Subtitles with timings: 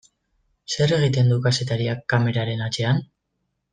[0.75, 3.07] Zer egiten du kazetariak kameraren atzean?